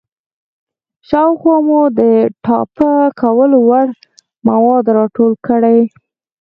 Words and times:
شاوخوا 1.07 1.57
مو 1.67 1.79
د 1.99 2.01
ټاپه 2.43 2.91
کولو 3.21 3.57
وړ 3.67 3.87
مواد 4.47 4.85
راټول 4.97 5.31
کړئ. 5.47 5.79